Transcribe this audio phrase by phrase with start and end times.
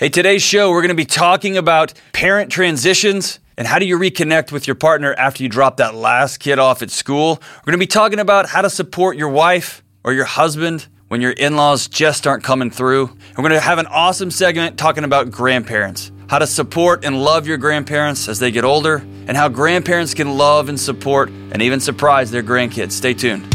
[0.00, 3.98] Hey, today's show, we're going to be talking about parent transitions and how do you
[3.98, 7.38] reconnect with your partner after you drop that last kid off at school.
[7.58, 11.20] We're going to be talking about how to support your wife or your husband when
[11.20, 13.08] your in laws just aren't coming through.
[13.36, 17.46] We're going to have an awesome segment talking about grandparents, how to support and love
[17.46, 21.78] your grandparents as they get older, and how grandparents can love and support and even
[21.78, 22.92] surprise their grandkids.
[22.92, 23.54] Stay tuned.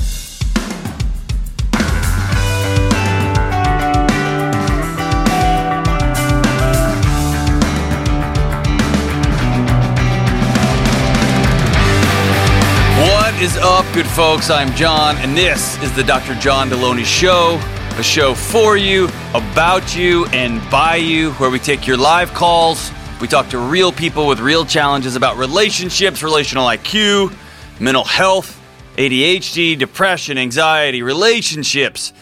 [13.46, 14.50] Is up, good folks?
[14.50, 16.34] I'm John, and this is the Dr.
[16.34, 17.60] John Delony Show,
[17.96, 22.92] a show for you, about you, and by you, where we take your live calls.
[23.22, 27.38] We talk to real people with real challenges about relationships, relational IQ,
[27.80, 28.60] mental health,
[28.98, 32.14] ADHD, depression, anxiety, relationships,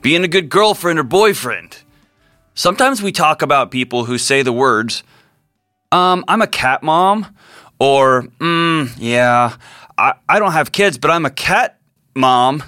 [0.00, 1.76] being a good girlfriend or boyfriend.
[2.54, 5.02] Sometimes we talk about people who say the words,
[5.92, 7.26] um, I'm a cat mom,
[7.78, 9.56] or, mm, yeah,
[10.00, 11.78] I, I don't have kids, but I'm a cat
[12.16, 12.62] mom.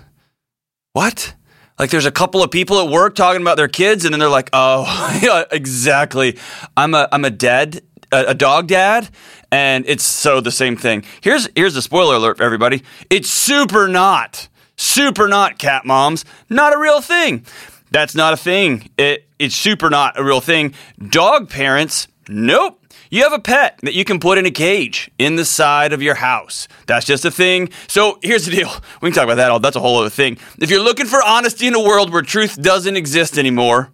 [0.93, 1.35] What?
[1.79, 4.29] Like there's a couple of people at work talking about their kids, and then they're
[4.29, 4.85] like, "Oh,
[5.23, 6.39] yeah, exactly.
[6.77, 7.81] I'm a I'm a dad,
[8.13, 9.09] a, a dog dad,
[9.51, 12.83] and it's so the same thing." Here's here's the spoiler alert for everybody.
[13.09, 16.27] It's super not, super not cat moms.
[16.51, 17.47] Not a real thing.
[17.91, 18.91] That's not a thing.
[18.99, 20.75] It it's super not a real thing.
[21.09, 22.82] Dog parents, nope.
[23.11, 26.03] You have a pet that you can put in a cage in the side of
[26.03, 26.69] your house.
[26.87, 27.69] That's just a thing.
[27.89, 28.71] So here's the deal.
[29.01, 29.61] We can talk about that all.
[29.61, 30.39] That's a whole other thing.
[30.59, 33.91] If you're looking for honesty in a world where truth doesn't exist anymore,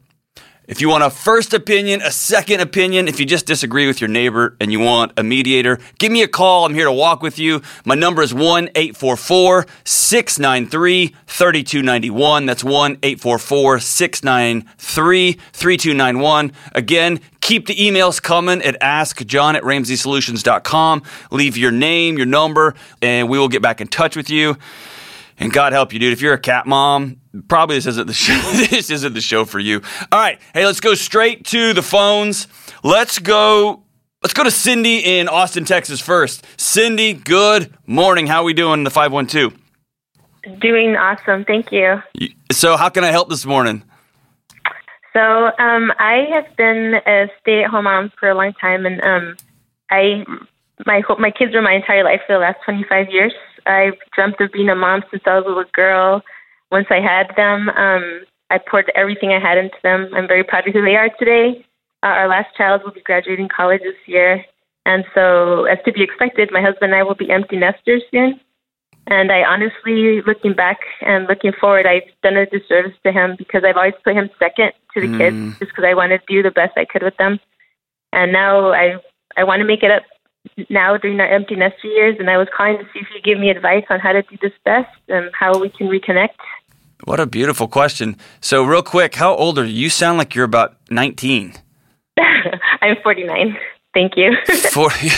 [0.69, 4.09] if you want a first opinion, a second opinion, if you just disagree with your
[4.09, 6.67] neighbor and you want a mediator, give me a call.
[6.67, 7.63] I'm here to walk with you.
[7.87, 12.45] My number is 1 844 693 3291.
[12.45, 16.53] That's 1 844 693 3291.
[16.75, 21.03] Again, keep the emails coming at askjohn at ramseysolutions.com.
[21.31, 24.59] Leave your name, your number, and we will get back in touch with you.
[25.39, 26.13] And God help you, dude.
[26.13, 28.39] If you're a cat mom, probably this isn't the show.
[28.71, 29.83] this isn't the show for you.
[30.11, 32.49] All right, hey, let's go straight to the phones.
[32.83, 33.85] Let's go.
[34.23, 36.45] Let's go to Cindy in Austin, Texas first.
[36.61, 38.27] Cindy, good morning.
[38.27, 39.53] How are we doing in the five one two?
[40.61, 42.03] Doing awesome, thank you.
[42.51, 43.85] So, how can I help this morning?
[45.13, 49.37] So, um, I have been a stay-at-home mom for a long time, and um,
[49.91, 50.25] I
[50.87, 53.33] my my kids were my entire life for the last 25 years.
[53.67, 56.23] I dreamt of being a mom since I was a little girl.
[56.71, 60.11] Once I had them, um, I poured everything I had into them.
[60.15, 61.65] I'm very proud of who they are today.
[62.03, 64.45] Uh, our last child will be graduating college this year,
[64.87, 68.41] and so, as to be expected, my husband and I will be empty nesters soon.
[69.09, 73.65] And I honestly, looking back and looking forward, I've done a disservice to him because
[73.65, 75.19] I've always put him second to the Mm.
[75.19, 77.41] kids, just because I wanted to do the best I could with them.
[78.13, 78.97] And now I
[79.37, 80.03] I want to make it up
[80.71, 83.39] now during our empty nester years, and I was calling to see if you give
[83.39, 86.37] me advice on how to do this best and how we can reconnect.
[87.05, 88.17] What a beautiful question.
[88.41, 89.73] So, real quick, how old are you?
[89.73, 91.55] You sound like you're about 19.
[92.83, 93.57] I'm 49.
[93.95, 94.37] Thank you.
[94.73, 95.09] 40.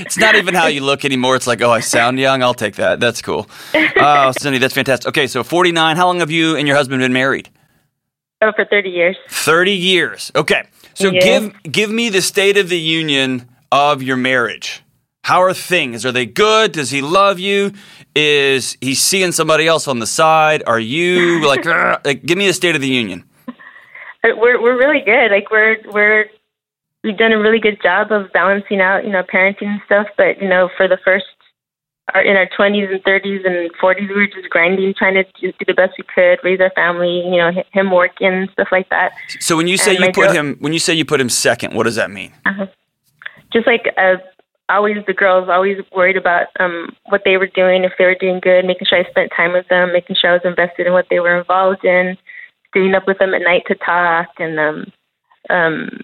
[0.00, 1.36] it's not even how you look anymore.
[1.36, 2.42] It's like, oh, I sound young.
[2.42, 3.00] I'll take that.
[3.00, 3.48] That's cool.
[4.02, 5.08] Oh, Cindy, that's fantastic.
[5.08, 5.96] Okay, so 49.
[5.96, 7.50] How long have you and your husband been married?
[8.42, 9.16] oh, for 30 years.
[9.28, 10.32] 30 years.
[10.34, 10.62] Okay.
[10.94, 11.20] So Yeah.
[11.20, 14.82] give give me the state of the union of your marriage.
[15.24, 16.04] How are things?
[16.06, 16.72] Are they good?
[16.72, 17.72] Does he love you?
[18.14, 20.62] Is he seeing somebody else on the side?
[20.66, 21.64] Are you like,
[22.04, 23.24] like give me the state of the union?
[23.48, 23.52] Uh,
[24.36, 25.30] We're we're really good.
[25.30, 26.26] Like we're we're
[27.04, 30.06] we've done a really good job of balancing out, you know, parenting and stuff.
[30.16, 31.26] But you know, for the first,
[32.14, 35.52] our, in our twenties and thirties and forties, we were just grinding, trying to do,
[35.52, 37.20] do the best we could, raise our family.
[37.24, 39.12] You know, him working and stuff like that.
[39.38, 41.28] So when you say And you put girl- him when you say you put him
[41.28, 42.32] second, what does that mean?
[43.52, 44.16] Just like uh,
[44.68, 48.40] always, the girls always worried about um what they were doing, if they were doing
[48.40, 51.06] good, making sure I spent time with them, making sure I was invested in what
[51.10, 52.16] they were involved in,
[52.70, 54.92] staying up with them at night to talk, and um
[55.48, 56.00] um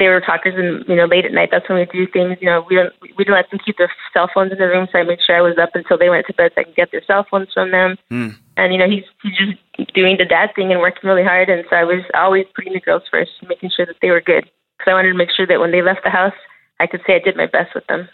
[0.00, 1.50] they were talkers and you know late at night.
[1.52, 3.92] That's when we do things you know we don't we don't let them keep their
[4.12, 6.26] cell phones in the room so i made sure i was up until they went
[6.26, 7.96] to bed so i could get their cell phones from them.
[8.08, 8.30] Hmm.
[8.56, 11.64] and you know he's he's just doing the dad thing and working really hard and
[11.68, 14.44] so i was always putting the girls first making sure that they were good.
[14.78, 16.34] Because i wanted to make sure that when they left the house
[16.80, 18.08] i could say i did my best with them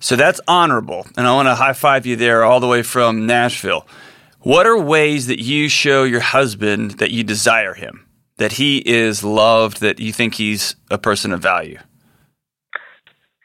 [0.00, 3.24] So that's honorable, and I want to high five you there all the way from
[3.24, 3.86] Nashville.
[4.40, 8.04] What are ways that you show your husband that you desire him,
[8.38, 11.78] that he is loved, that you think he's a person of value?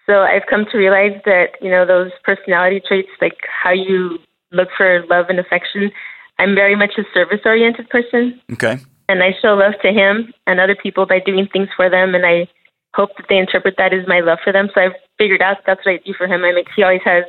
[0.08, 4.18] So I've come to realize that, you know, those personality traits, like how you
[4.52, 5.92] look for love and affection,
[6.40, 8.42] I'm very much a service oriented person.
[8.54, 8.80] Okay.
[9.10, 12.26] and I show love to him and other people by doing things for them, and
[12.26, 12.48] I
[12.98, 14.68] hope that they interpret that as my love for them.
[14.74, 16.44] So I've figured out that's what I do for him.
[16.44, 17.24] I make he always has,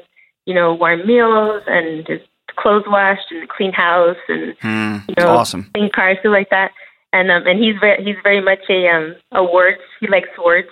[0.47, 2.21] you know, warm meals and his
[2.57, 5.71] clothes washed and a clean house and Hmm, you know, awesome.
[5.75, 6.71] clean cars, stuff like that.
[7.13, 9.81] And um, and he's very he's very much a um a words.
[10.01, 10.69] He likes words,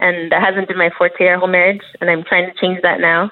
[0.00, 1.82] and that hasn't been my forte our whole marriage.
[2.00, 3.30] And I'm trying to change that now.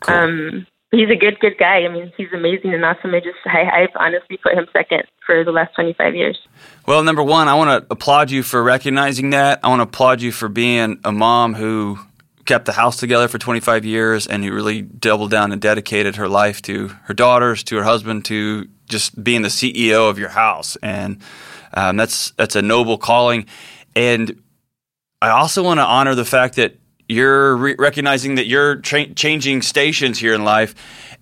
[0.00, 0.14] Cool.
[0.14, 1.84] Um, he's a good good guy.
[1.84, 3.14] I mean, he's amazing and awesome.
[3.14, 6.38] I just I, I've honestly put him second for the last 25 years.
[6.86, 9.60] Well, number one, I want to applaud you for recognizing that.
[9.62, 11.98] I want to applaud you for being a mom who
[12.44, 16.28] kept the house together for 25 years and who really doubled down and dedicated her
[16.28, 20.76] life to her daughters, to her husband, to just being the CEO of your house.
[20.82, 21.18] And
[21.72, 23.46] um, that's that's a noble calling.
[23.96, 24.42] And
[25.22, 26.76] I also want to honor the fact that
[27.08, 30.74] you're re- recognizing that you're tra- changing stations here in life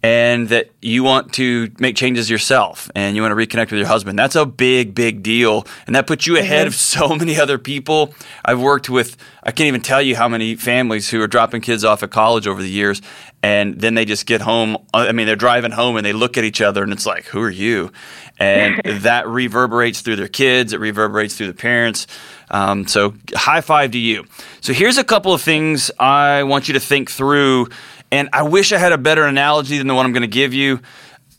[0.03, 3.87] and that you want to make changes yourself and you want to reconnect with your
[3.87, 4.19] husband.
[4.19, 5.65] That's a big, big deal.
[5.87, 8.13] And that puts you ahead of so many other people.
[8.45, 11.85] I've worked with, I can't even tell you how many families who are dropping kids
[11.85, 13.01] off at college over the years.
[13.45, 14.77] And then they just get home.
[14.93, 17.41] I mean, they're driving home and they look at each other and it's like, who
[17.41, 17.93] are you?
[18.39, 22.09] And that reverberates through their kids, it reverberates through the parents.
[22.51, 24.27] Um, so, high five to you.
[24.61, 27.69] So, here's a couple of things I want you to think through.
[28.13, 30.53] And I wish I had a better analogy than the one I'm going to give
[30.53, 30.81] you.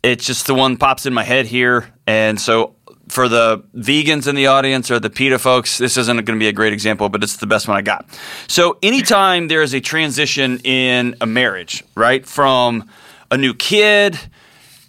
[0.02, 1.94] It's just the one pops in my head here.
[2.08, 2.76] And so,
[3.10, 6.48] for the vegans in the audience or the PETA folks, this isn't going to be
[6.48, 8.08] a great example, but it's the best one I got.
[8.48, 12.90] So, anytime there is a transition in a marriage, right, from
[13.30, 14.20] a new kid,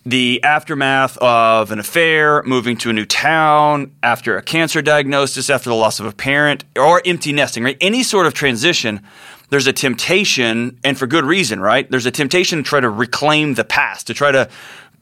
[0.07, 5.69] the aftermath of an affair, moving to a new town, after a cancer diagnosis, after
[5.69, 7.77] the loss of a parent, or empty nesting, right?
[7.81, 9.01] Any sort of transition,
[9.55, 11.89] there's a temptation, and for good reason, right?
[11.89, 14.51] There's a temptation to try to reclaim the past, to try to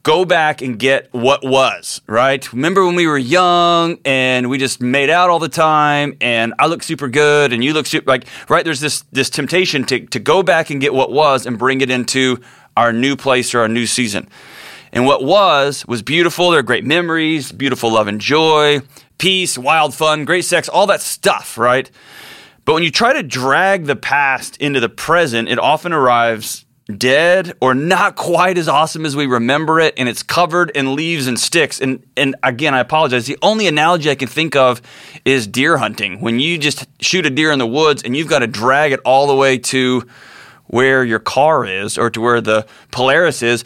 [0.03, 2.53] go back and get what was, right?
[2.53, 6.67] Remember when we were young and we just made out all the time and I
[6.67, 10.19] look super good and you look super like right there's this this temptation to to
[10.19, 12.39] go back and get what was and bring it into
[12.77, 14.29] our new place or our new season.
[14.91, 16.51] And what was was beautiful.
[16.51, 18.81] There are great memories, beautiful love and joy,
[19.17, 21.89] peace, wild fun, great sex, all that stuff, right?
[22.65, 26.65] But when you try to drag the past into the present, it often arrives
[26.97, 31.27] dead or not quite as awesome as we remember it and it's covered in leaves
[31.27, 31.79] and sticks.
[31.79, 33.25] And and again I apologize.
[33.25, 34.81] The only analogy I can think of
[35.23, 36.19] is deer hunting.
[36.19, 38.99] When you just shoot a deer in the woods and you've got to drag it
[39.05, 40.05] all the way to
[40.67, 43.63] where your car is or to where the Polaris is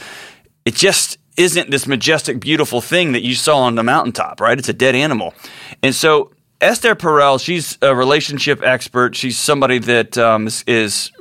[0.66, 4.60] it just isn't this majestic beautiful thing that you saw on the mountaintop right?
[4.60, 5.34] It's a dead animal.
[5.82, 9.16] And so Esther Perel, she's a relationship expert.
[9.16, 11.12] She's somebody that um, is,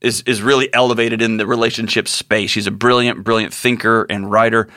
[0.00, 2.50] is is really elevated in the relationship space.
[2.50, 4.68] She's a brilliant, brilliant thinker and writer.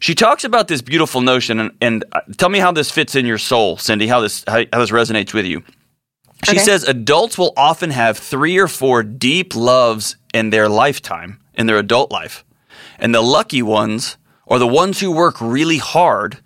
[0.00, 3.24] She talks about this beautiful notion, and, and uh, tell me how this fits in
[3.26, 4.06] your soul, Cindy.
[4.06, 5.62] How this how, how this resonates with you.
[6.44, 6.60] She Okay.
[6.60, 11.78] says adults will often have three or four deep loves in their lifetime, in their
[11.78, 12.44] adult life,
[12.98, 16.38] and the lucky ones, or the ones who work really hard,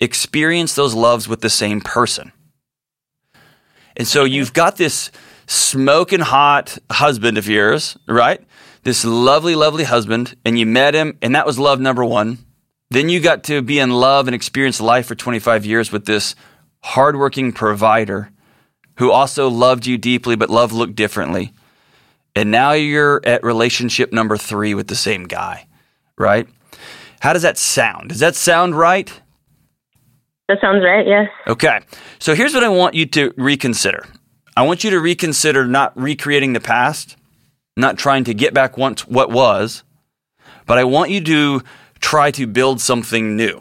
[0.00, 2.32] experience those loves with the same person.
[3.96, 5.10] And so you've got this
[5.46, 8.40] smoking hot husband of yours, right?
[8.82, 12.38] This lovely, lovely husband, and you met him, and that was love number one.
[12.90, 16.34] Then you got to be in love and experience life for 25 years with this
[16.82, 18.30] hardworking provider
[18.98, 21.52] who also loved you deeply, but love looked differently.
[22.34, 25.66] And now you're at relationship number three with the same guy,
[26.16, 26.46] right?
[27.20, 28.10] How does that sound?
[28.10, 29.20] Does that sound right?
[30.48, 31.06] That sounds right.
[31.06, 31.28] Yes.
[31.46, 31.80] Okay.
[32.18, 34.06] So here's what I want you to reconsider.
[34.56, 37.16] I want you to reconsider not recreating the past,
[37.76, 39.82] not trying to get back once what was,
[40.66, 41.62] but I want you to
[42.00, 43.60] try to build something new.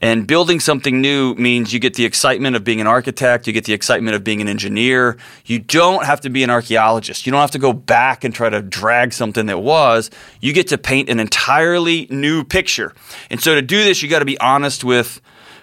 [0.00, 3.64] And building something new means you get the excitement of being an architect, you get
[3.64, 5.16] the excitement of being an engineer.
[5.44, 7.26] You don't have to be an archaeologist.
[7.26, 10.08] You don't have to go back and try to drag something that was.
[10.40, 12.94] You get to paint an entirely new picture.
[13.28, 15.20] And so to do this, you got to be honest with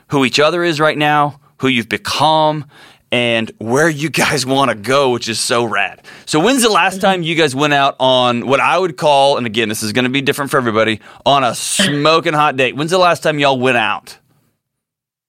[0.08, 2.66] who each other is right now, who you've become,
[3.12, 6.02] and where you guys want to go, which is so rad.
[6.26, 9.46] So, when's the last time you guys went out on what I would call, and
[9.46, 12.76] again, this is going to be different for everybody, on a smoking hot date?
[12.76, 14.18] When's the last time y'all went out?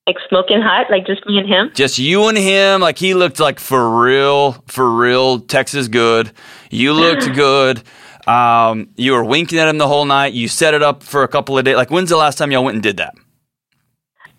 [0.07, 1.71] Like smoking hot, like just me and him.
[1.75, 6.31] Just you and him, like he looked like for real, for real, Texas good.
[6.71, 7.83] You looked good.
[8.27, 10.33] Um, you were winking at him the whole night.
[10.33, 11.77] You set it up for a couple of days.
[11.77, 13.15] Like, when's the last time y'all went and did that?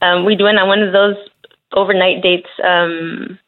[0.01, 1.15] Um, we went on one of those
[1.73, 3.39] overnight dates um,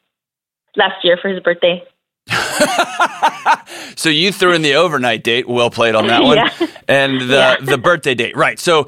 [0.76, 1.84] last year for his birthday.
[3.96, 5.48] so you threw in the overnight date.
[5.48, 6.38] Well played on that one.
[6.60, 6.68] Yeah.
[6.88, 7.56] And the Yeah.
[7.60, 8.36] the birthday date.
[8.36, 8.60] Right.
[8.60, 8.88] So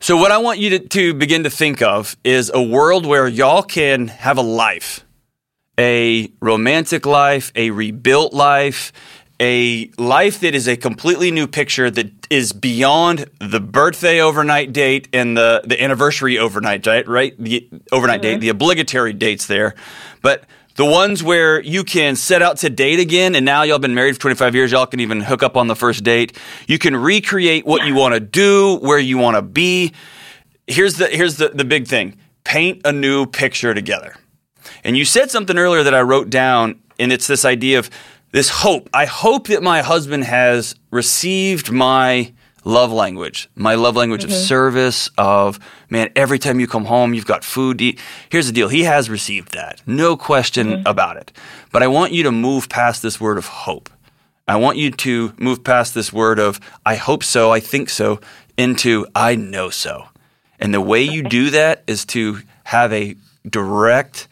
[0.00, 3.28] so what I want you to, to begin to think of is a world where
[3.28, 5.04] y'all can have a life.
[5.78, 8.92] A romantic life, a rebuilt life,
[9.42, 15.08] a life that is a completely new picture that is beyond the birthday overnight date
[15.12, 17.34] and the, the anniversary overnight date, right?
[17.36, 18.40] The overnight date, mm-hmm.
[18.40, 19.74] the obligatory dates there.
[20.22, 20.44] But
[20.76, 24.14] the ones where you can set out to date again, and now y'all been married
[24.14, 26.38] for 25 years, y'all can even hook up on the first date.
[26.68, 29.92] You can recreate what you want to do, where you want to be.
[30.68, 32.16] Here's the here's the, the big thing.
[32.44, 34.14] Paint a new picture together.
[34.84, 37.90] And you said something earlier that I wrote down, and it's this idea of
[38.32, 38.88] this hope.
[38.92, 42.32] I hope that my husband has received my
[42.64, 44.40] love language, my love language of mm-hmm.
[44.40, 45.58] service, of,
[45.90, 48.00] man, every time you come home, you've got food to eat.
[48.30, 50.86] Here's the deal He has received that, no question mm-hmm.
[50.86, 51.32] about it.
[51.72, 53.90] But I want you to move past this word of hope.
[54.48, 58.20] I want you to move past this word of, I hope so, I think so,
[58.56, 60.08] into, I know so.
[60.58, 63.16] And the way you do that is to have a
[63.48, 64.28] direct,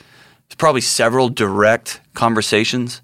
[0.57, 3.02] probably several direct conversations,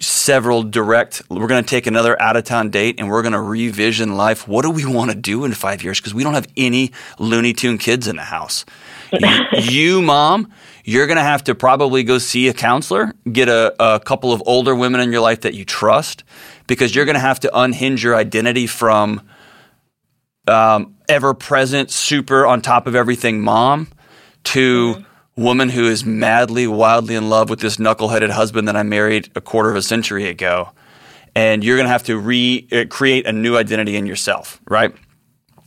[0.00, 1.22] several direct.
[1.28, 4.46] We're going to take another out of town date and we're going to revision life.
[4.46, 6.00] What do we want to do in five years?
[6.00, 8.64] Because we don't have any Looney Tune kids in the house.
[9.12, 9.28] you,
[9.58, 10.52] you, mom,
[10.84, 14.42] you're going to have to probably go see a counselor, get a, a couple of
[14.46, 16.24] older women in your life that you trust,
[16.66, 19.22] because you're going to have to unhinge your identity from
[20.48, 23.88] um, ever present, super on top of everything mom
[24.44, 25.04] to
[25.36, 29.40] woman who is madly, wildly in love with this knuckleheaded husband that I married a
[29.40, 30.70] quarter of a century ago.
[31.34, 34.94] And you're going to have to re uh, create a new identity in yourself, right?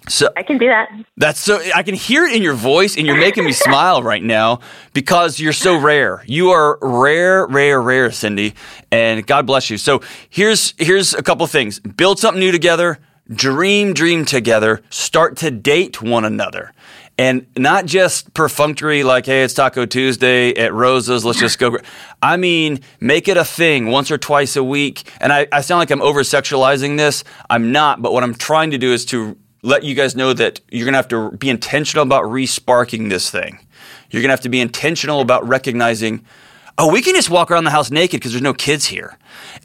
[0.07, 0.89] So I can do that.
[1.17, 4.23] that's so I can hear it in your voice, and you're making me smile right
[4.23, 4.61] now
[4.93, 6.23] because you're so rare.
[6.25, 8.55] You are rare, rare, rare, Cindy,
[8.91, 9.77] and God bless you.
[9.77, 12.97] So here's here's a couple things: build something new together,
[13.31, 16.73] dream, dream together, start to date one another.
[17.19, 21.77] And not just perfunctory, like, hey, it's Taco Tuesday at Rosa's, let's just go.
[22.23, 25.11] I mean, make it a thing once or twice a week.
[25.19, 27.25] And I, I sound like I'm over sexualizing this.
[27.49, 30.61] I'm not, but what I'm trying to do is to let you guys know that
[30.71, 33.59] you're going to have to be intentional about resparking this thing.
[34.11, 36.23] You're going to have to be intentional about recognizing,
[36.77, 39.17] oh, we can just walk around the house naked because there's no kids here.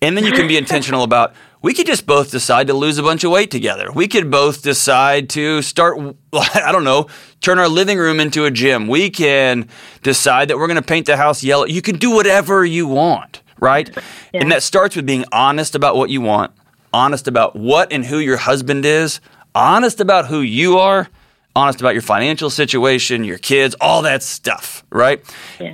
[0.02, 1.34] And then you can be intentional about,
[1.64, 3.90] we could just both decide to lose a bunch of weight together.
[3.90, 5.99] We could both decide to start,
[6.35, 7.06] I don't know,
[7.40, 8.87] turn our living room into a gym.
[8.87, 9.71] We can
[10.02, 11.64] decide that we're going to paint the house yellow.
[11.64, 13.88] You can do whatever you want, right?
[14.35, 16.52] And that starts with being honest about what you want,
[16.92, 19.23] honest about what and who your husband is,
[19.54, 21.09] honest about who you are,
[21.56, 25.25] honest about your financial situation, your kids, all that stuff, right?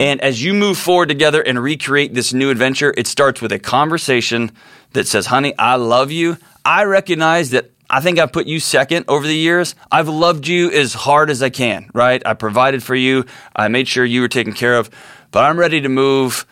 [0.01, 3.59] And as you move forward together and recreate this new adventure, it starts with a
[3.59, 4.53] conversation
[4.93, 6.37] that says, honey, I love you.
[6.65, 9.75] I recognize that I think I've put you second over the years.
[9.91, 12.25] I've loved you as hard as I can, right?
[12.25, 13.25] I provided for you.
[13.55, 14.91] I made sure you were taken care of,
[15.33, 16.47] but I'm ready to move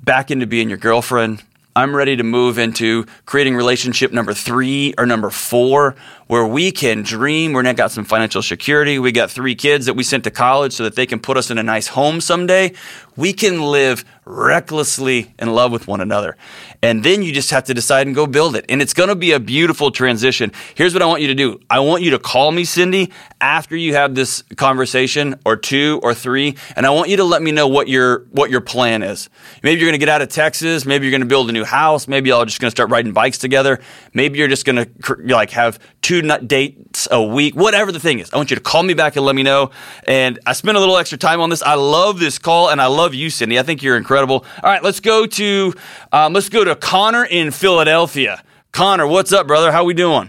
[0.00, 1.42] back into being your girlfriend.
[1.74, 5.96] I'm ready to move into creating relationship number three or number four,
[6.26, 7.54] where we can dream.
[7.54, 8.98] We're now got some financial security.
[8.98, 11.50] We got three kids that we sent to college so that they can put us
[11.50, 12.74] in a nice home someday.
[13.16, 16.36] We can live recklessly in love with one another.
[16.80, 18.64] And then you just have to decide and go build it.
[18.68, 20.52] And it's going to be a beautiful transition.
[20.74, 23.10] Here's what I want you to do I want you to call me, Cindy,
[23.40, 26.56] after you have this conversation or two or three.
[26.76, 29.28] And I want you to let me know what your, what your plan is.
[29.62, 30.86] Maybe you're going to get out of Texas.
[30.86, 32.06] Maybe you're going to build a new house.
[32.06, 33.80] Maybe y'all are just going to start riding bikes together.
[34.14, 38.32] Maybe you're just going to like have two dates a week, whatever the thing is.
[38.32, 39.70] I want you to call me back and let me know.
[40.06, 41.62] And I spent a little extra time on this.
[41.62, 43.58] I love this call and I love you, Cindy.
[43.58, 44.11] I think you're incredible.
[44.16, 45.72] All right, let's go to
[46.12, 48.42] um, let's go to Connor in Philadelphia.
[48.72, 49.72] Connor, what's up, brother?
[49.72, 50.28] How we doing?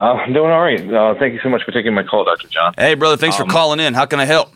[0.00, 0.92] Uh, I'm doing all right.
[0.92, 2.48] Uh, thank you so much for taking my call, Dr.
[2.48, 2.74] John.
[2.76, 3.16] Hey, brother.
[3.16, 3.94] Thanks for Um, calling in.
[3.94, 4.50] How can I help?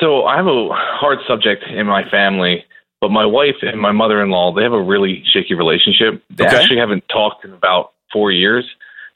[0.00, 2.64] So I have a hard subject in my family,
[3.00, 6.22] but my wife and my mother-in-law, they have a really shaky relationship.
[6.30, 6.56] They Okay.
[6.56, 8.64] actually haven't talked in about four years.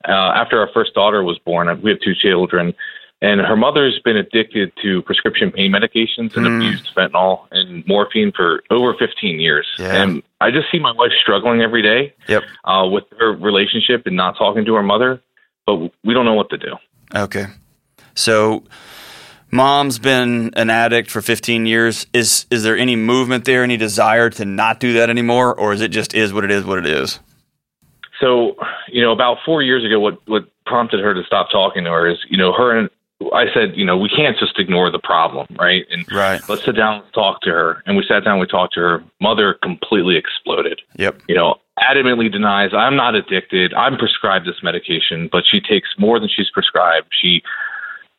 [0.09, 2.75] Uh, after our first daughter was born, uh, we have two children,
[3.23, 6.57] and her mother's been addicted to prescription pain medications and Mm.
[6.57, 9.67] abused fentanyl and morphine for over 15 years.
[9.79, 10.03] Yeah.
[10.03, 12.43] And I just see my wife struggling every day Yep.
[12.65, 15.21] uh, with her relationship and not talking to her mother,
[15.67, 16.77] but we don't know what to do.
[17.15, 17.47] Okay.
[18.15, 18.65] So,
[19.51, 22.07] mom's been an addict for 15 years.
[22.13, 23.63] Is is there any movement there?
[23.63, 26.65] Any desire to not do that anymore, or is it just is what it is?
[26.65, 27.21] What it is?
[28.21, 28.57] So,
[28.89, 32.09] you know, about four years ago, what what prompted her to stop talking to her
[32.09, 32.89] is, you know, her and
[33.35, 35.85] I said, you know, we can't just ignore the problem, right?
[35.91, 36.41] And Right.
[36.49, 37.83] let's sit down and talk to her.
[37.87, 39.05] And we sat down, we talked to her.
[39.21, 40.81] Mother completely exploded.
[40.97, 41.23] Yep.
[41.29, 43.75] You know, adamantly denies I'm not addicted.
[43.75, 47.09] I'm prescribed this medication, but she takes more than she's prescribed.
[47.21, 47.43] She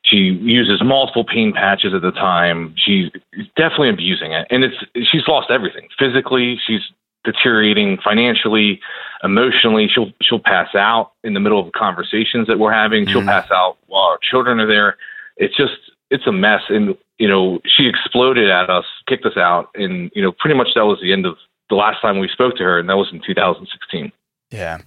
[0.04, 2.74] she uses multiple pain patches at the time.
[2.76, 3.10] She's
[3.56, 4.76] definitely abusing it, and it's
[5.12, 6.60] she's lost everything physically.
[6.66, 6.82] She's
[7.24, 8.80] deteriorating financially,
[9.24, 9.88] emotionally.
[9.94, 13.08] She'll she'll pass out in the middle of conversations that we're having.
[13.08, 13.30] She'll mm-hmm.
[13.30, 14.98] pass out while our children are there.
[15.38, 15.74] It's just
[16.10, 20.22] it's a mess, and you know she exploded at us, kicked us out, and you
[20.22, 21.38] know pretty much that was the end of
[21.70, 24.12] the last time we spoke to her, and that was in 2016.
[24.52, 24.80] Yeah.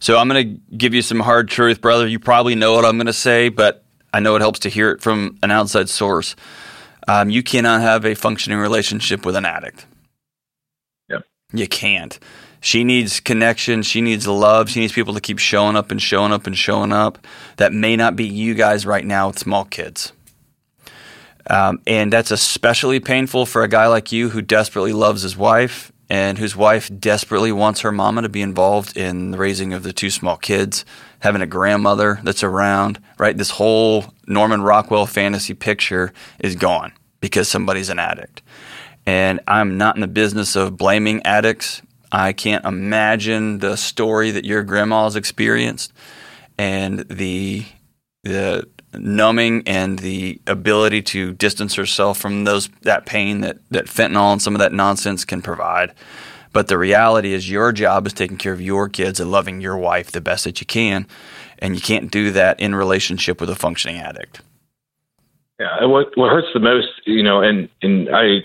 [0.00, 2.08] So I'm going to give you some hard truth, brother.
[2.08, 4.90] You probably know what I'm going to say, but I know it helps to hear
[4.90, 6.34] it from an outside source.
[7.06, 9.86] Um, you cannot have a functioning relationship with an addict.
[11.52, 12.18] You can't.
[12.60, 13.82] She needs connection.
[13.82, 14.70] She needs love.
[14.70, 17.18] She needs people to keep showing up and showing up and showing up.
[17.56, 20.12] That may not be you guys right now with small kids.
[21.48, 25.90] Um, and that's especially painful for a guy like you who desperately loves his wife
[26.08, 29.92] and whose wife desperately wants her mama to be involved in the raising of the
[29.92, 30.84] two small kids,
[31.20, 33.36] having a grandmother that's around, right?
[33.36, 38.42] This whole Norman Rockwell fantasy picture is gone because somebody's an addict.
[39.06, 41.82] And I'm not in the business of blaming addicts.
[42.10, 45.92] I can't imagine the story that your grandma has experienced
[46.58, 47.64] and the
[48.22, 54.32] the numbing and the ability to distance herself from those that pain that, that fentanyl
[54.32, 55.92] and some of that nonsense can provide.
[56.52, 59.76] But the reality is your job is taking care of your kids and loving your
[59.76, 61.06] wife the best that you can.
[61.58, 64.42] And you can't do that in relationship with a functioning addict.
[65.58, 68.40] Yeah, and what what hurts the most, you know, and and I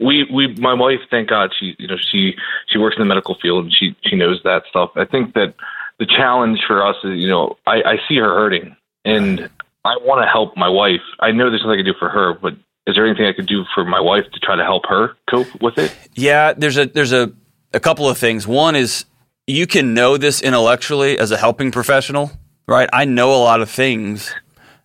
[0.00, 2.34] we we my wife thank god she you know she
[2.68, 4.90] she works in the medical field and she she knows that stuff.
[4.96, 5.54] I think that
[5.98, 9.48] the challenge for us is you know i i see her hurting and
[9.84, 11.00] i want to help my wife.
[11.20, 12.54] I know there's nothing i can do for her but
[12.86, 15.48] is there anything i could do for my wife to try to help her cope
[15.60, 15.94] with it?
[16.14, 17.32] Yeah there's a there's a
[17.74, 18.46] a couple of things.
[18.46, 19.04] One is
[19.46, 22.30] you can know this intellectually as a helping professional
[22.66, 22.88] right?
[22.92, 24.32] I know a lot of things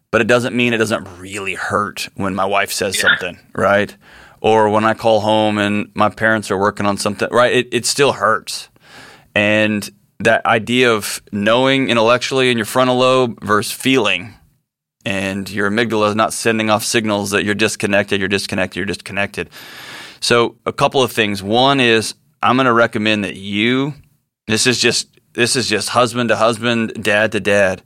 [0.10, 3.02] but it doesn't mean it doesn't really hurt when my wife says yeah.
[3.02, 3.96] something right
[4.44, 7.54] or when I call home and my parents are working on something, right?
[7.54, 8.68] It, it still hurts.
[9.34, 14.34] And that idea of knowing intellectually in your frontal lobe versus feeling
[15.06, 19.50] and your amygdala is not sending off signals that you're disconnected, you're disconnected, you're disconnected.
[20.20, 21.42] So, a couple of things.
[21.42, 23.94] One is I'm going to recommend that you
[24.48, 27.82] this is just this is just husband to husband, dad to dad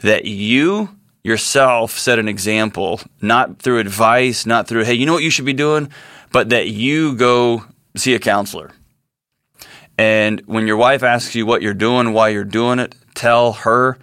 [0.00, 0.97] that you
[1.28, 5.44] yourself set an example, not through advice, not through, hey, you know what you should
[5.44, 5.90] be doing,
[6.32, 7.64] but that you go
[7.94, 8.72] see a counselor.
[9.98, 13.98] And when your wife asks you what you're doing, why you're doing it, tell her,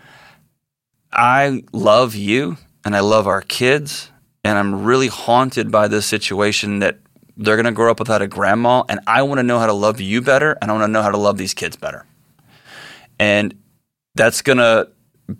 [1.12, 4.12] I love you and I love our kids.
[4.44, 7.00] And I'm really haunted by this situation that
[7.38, 8.84] they're going to grow up without a grandma.
[8.88, 10.58] And I want to know how to love you better.
[10.62, 12.06] And I want to know how to love these kids better.
[13.18, 13.56] And
[14.14, 14.90] that's going to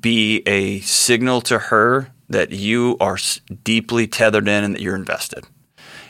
[0.02, 3.18] be a signal to her that you are
[3.64, 5.46] deeply tethered in and that you're invested.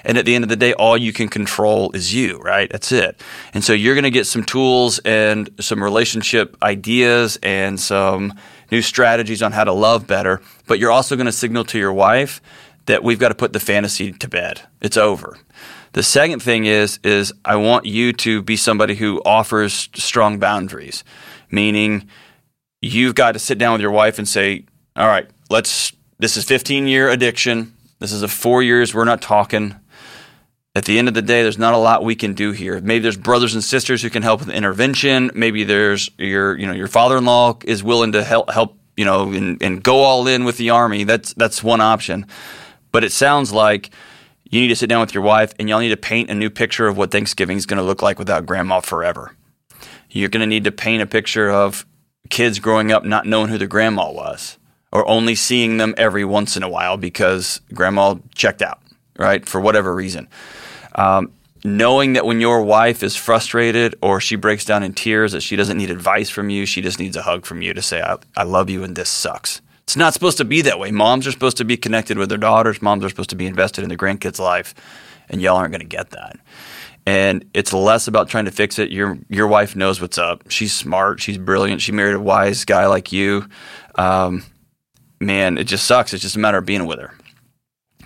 [0.06, 2.70] And at the end of the day, all you can control is you, right?
[2.70, 3.22] That's it.
[3.54, 8.34] And so you're going to get some tools and some relationship ideas and some
[8.72, 10.42] new strategies on how to love better.
[10.68, 12.40] But you're also going to signal to your wife
[12.86, 14.62] that we've got to put the fantasy to bed.
[14.80, 15.40] It's over.
[15.94, 21.04] The second thing is is I want you to be somebody who offers strong boundaries,
[21.50, 22.10] meaning
[22.82, 26.46] you've got to sit down with your wife and say, all right, let's, this is
[26.46, 27.74] 15 year addiction.
[28.00, 28.94] This is a four years.
[28.94, 29.76] We're not talking.
[30.76, 32.82] At the end of the day, there's not a lot we can do here.
[32.82, 35.32] Maybe there's brothers and sisters who can help with intervention.
[35.34, 39.62] Maybe there's your, you know, your father-in-law is willing to help, help, you know, and,
[39.64, 41.06] and go all in with the army.
[41.06, 42.26] That's that's one option.
[42.92, 43.90] But it sounds like
[44.44, 46.50] you need to sit down with your wife and y'all need to paint a new
[46.50, 49.34] picture of what Thanksgiving is going to look like without grandma forever.
[50.10, 51.86] You're going to need to paint a picture of
[52.30, 54.58] kids growing up not knowing who their grandma was
[54.92, 58.80] or only seeing them every once in a while because grandma checked out,
[59.18, 59.48] right?
[59.48, 60.28] For whatever reason.
[60.96, 61.34] Um,
[61.64, 65.56] knowing that when your wife is frustrated or she breaks down in tears, that she
[65.56, 68.18] doesn't need advice from you, she just needs a hug from you to say, I,
[68.38, 69.62] I love you and this sucks.
[69.84, 70.92] It's not supposed to be that way.
[70.92, 73.84] Moms are supposed to be connected with their daughters, moms are supposed to be invested
[73.84, 74.74] in their grandkids' life,
[75.30, 76.40] and y'all aren't going to get that
[77.06, 78.92] and it's less about trying to fix it.
[78.92, 80.50] Your your wife knows what's up.
[80.50, 81.20] She's smart.
[81.22, 81.82] She's brilliant.
[81.82, 83.48] She married a wise guy like you.
[83.96, 84.44] Um,
[85.20, 86.14] man, it just sucks.
[86.14, 87.14] It's just a matter of being with her.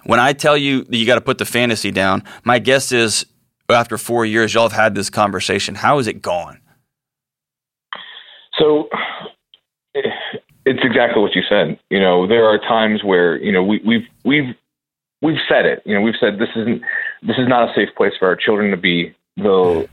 [0.04, 3.26] When I tell you that you got to put the fantasy down, my guess is
[3.70, 5.76] after four years, y'all have had this conversation.
[5.76, 6.60] How is it gone?
[8.58, 8.90] So
[10.66, 11.80] it's exactly what you said.
[11.90, 14.56] You know, there are times where you know we, we've we've
[15.22, 15.82] we've said it.
[15.86, 16.82] You know, we've said this isn't
[17.21, 19.15] this is not a safe place for our children to be.
[19.38, 19.88] The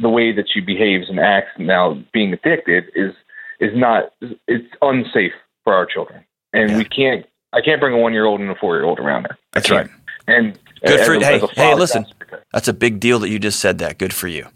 [0.00, 3.12] the way that she behaves and acts now being addicted is
[3.60, 4.12] is not
[4.48, 6.78] it's unsafe for our children, and Yeah.
[6.78, 7.26] we can't.
[7.52, 9.38] I can't bring a one year old and a four year old around her.
[9.52, 9.88] That's right.
[10.26, 12.04] And Good for a- hey hey listen.
[12.30, 13.98] that's That's a big deal that you just said that.
[13.98, 14.48] Good for you.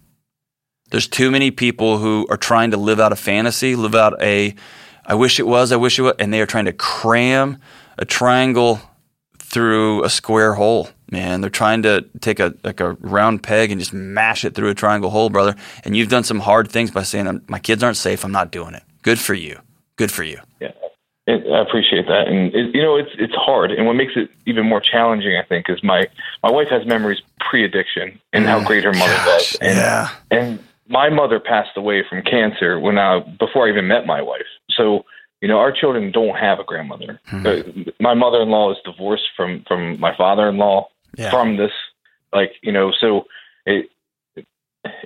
[0.91, 4.55] There's too many people who are trying to live out a fantasy, live out a
[5.07, 7.59] I wish it was, I wish it was, and they are trying to cram
[7.99, 8.81] a triangle
[9.39, 10.89] through a square hole.
[11.11, 14.69] Man, they're trying to take a like a round peg and just mash it through
[14.69, 15.55] a triangle hole, brother.
[15.85, 18.25] And you've done some hard things by saying "I'm- my kids aren't safe.
[18.25, 18.83] I'm not doing it.
[19.03, 19.59] Good for you.
[19.97, 20.39] Good for you.
[20.61, 20.73] Yeah,
[21.27, 24.67] I appreciate that, and it, you know it's it's hard, and what makes it even
[24.67, 26.07] more challenging, I think, is my
[26.43, 30.09] my wife has memories pre-addiction and how great her mother Gosh, was, and yeah.
[30.31, 34.47] and my mother passed away from cancer when I before I even met my wife.
[34.71, 35.05] So
[35.43, 37.21] you know our children don't have a grandmother.
[37.27, 37.47] Hmm.
[37.47, 37.57] Uh,
[38.01, 41.31] my mother-in-law is divorced from from my father-in-law Yeah.
[41.31, 41.73] from this,
[42.33, 43.25] like you know, so
[43.67, 43.91] it.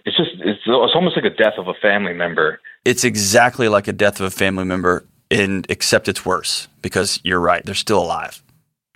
[0.05, 3.89] It's just it's, it's almost like a death of a family member it's exactly like
[3.89, 8.03] a death of a family member, and except it's worse because you're right; they're still
[8.03, 8.43] alive.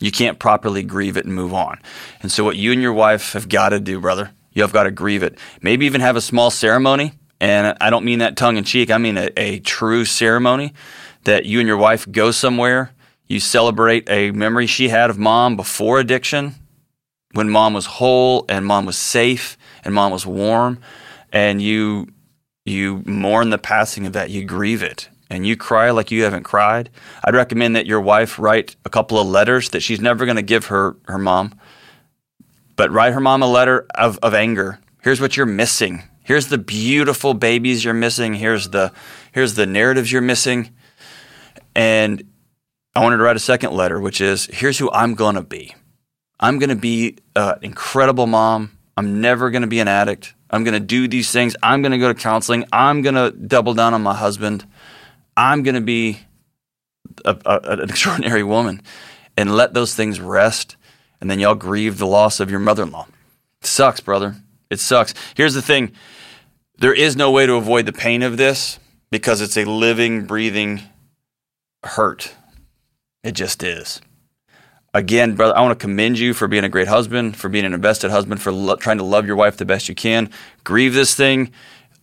[0.01, 1.79] You can't properly grieve it and move on.
[2.21, 4.85] And so, what you and your wife have got to do, brother, you have got
[4.85, 5.39] to grieve it.
[5.63, 7.13] Maybe even have a small ceremony.
[7.39, 8.91] And I don't mean that tongue in cheek.
[8.91, 10.73] I mean a, a true ceremony
[11.25, 12.93] that you and your wife go somewhere.
[13.27, 16.55] You celebrate a memory she had of mom before addiction,
[17.37, 20.79] when mom was whole and mom was safe and mom was warm,
[21.33, 22.09] and you
[22.65, 26.43] you mourn the passing of that, you grieve it, and you cry like you haven't
[26.43, 26.91] cried.
[27.25, 30.43] I'd recommend that your wife write a couple of letters that she's never going to
[30.43, 31.55] give her her mom,
[32.75, 34.81] but write her mom a letter of, of anger.
[35.03, 36.03] Here's what you're missing.
[36.25, 38.35] Here's the beautiful babies you're missing.
[38.35, 38.93] Here's the
[39.31, 40.75] here's the narratives you're missing.
[41.77, 42.25] And
[42.97, 45.75] I wanted to write a second letter, which is here's who I'm going to be.
[46.39, 48.77] I'm going to be an incredible mom.
[48.97, 50.35] I'm never going to be an addict.
[50.51, 51.57] I'm going to do these things.
[51.63, 52.65] I'm going to go to counseling.
[52.73, 54.67] I'm going to double down on my husband.
[55.37, 56.21] I'm going to be
[57.25, 58.83] a, a, an extraordinary woman
[59.37, 60.77] and let those things rest.
[61.21, 63.07] And then y'all grieve the loss of your mother in law.
[63.63, 64.37] Sucks, brother.
[64.71, 65.15] It sucks.
[65.37, 65.93] Here's the thing
[66.79, 68.79] there is no way to avoid the pain of this
[69.11, 70.83] because it's a living, breathing
[71.83, 72.35] hurt.
[73.23, 74.01] It just is
[74.97, 77.75] again, brother, I want to commend you for being a great husband, for being an
[77.75, 80.31] invested husband, for lo- trying to love your wife the best you can.
[80.65, 81.53] Grieve this thing,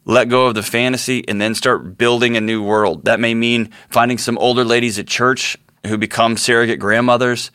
[0.06, 3.06] let go of the fantasy, and then start building a new world.
[3.06, 7.52] That may mean finding some older ladies at church who become surrogate grandmothers.